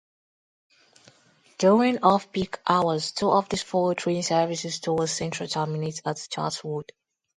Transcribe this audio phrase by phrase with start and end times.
[1.59, 6.91] During off-peak hours two of these four train services towards Central terminate at Chatswood.